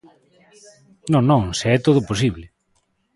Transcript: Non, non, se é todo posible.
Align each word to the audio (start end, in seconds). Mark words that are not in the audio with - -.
Non, 1.11 1.23
non, 1.31 1.41
se 1.59 1.67
é 1.75 1.77
todo 1.87 2.07
posible. 2.09 2.45